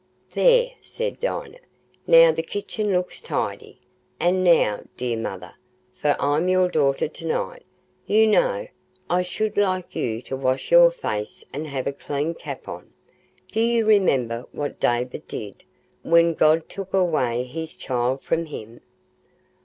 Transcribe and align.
"There," 0.31 0.71
said 0.81 1.19
Dinah, 1.19 1.59
"now 2.07 2.31
the 2.31 2.41
kitchen 2.41 2.91
looks 2.91 3.21
tidy, 3.21 3.77
and 4.19 4.43
now, 4.43 4.79
dear 4.97 5.15
Mother—for 5.15 6.15
I'm 6.19 6.47
your 6.47 6.69
daughter 6.69 7.07
to 7.07 7.27
night, 7.27 7.63
you 8.07 8.25
know—I 8.25 9.21
should 9.21 9.57
like 9.57 9.95
you 9.95 10.23
to 10.23 10.35
wash 10.35 10.71
your 10.71 10.89
face 10.89 11.45
and 11.53 11.67
have 11.67 11.85
a 11.85 11.93
clean 11.93 12.33
cap 12.33 12.67
on. 12.67 12.91
Do 13.51 13.59
you 13.61 13.85
remember 13.85 14.47
what 14.51 14.79
David 14.79 15.27
did, 15.27 15.63
when 16.01 16.33
God 16.33 16.67
took 16.67 16.95
away 16.95 17.43
his 17.43 17.75
child 17.75 18.23
from 18.23 18.47
him? 18.47 18.81